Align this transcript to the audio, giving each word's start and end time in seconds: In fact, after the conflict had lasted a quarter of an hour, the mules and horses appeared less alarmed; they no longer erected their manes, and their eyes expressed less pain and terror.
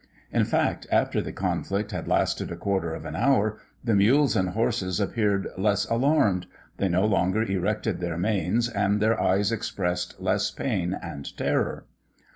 In 0.31 0.45
fact, 0.45 0.87
after 0.91 1.21
the 1.21 1.31
conflict 1.31 1.91
had 1.91 2.07
lasted 2.07 2.51
a 2.51 2.55
quarter 2.55 2.95
of 2.95 3.05
an 3.05 3.15
hour, 3.15 3.59
the 3.83 3.93
mules 3.93 4.35
and 4.35 4.49
horses 4.49 4.99
appeared 4.99 5.47
less 5.59 5.85
alarmed; 5.91 6.47
they 6.77 6.89
no 6.89 7.05
longer 7.05 7.43
erected 7.43 7.99
their 7.99 8.17
manes, 8.17 8.67
and 8.67 8.99
their 8.99 9.21
eyes 9.21 9.51
expressed 9.51 10.19
less 10.19 10.49
pain 10.49 10.97
and 10.99 11.37
terror. 11.37 11.85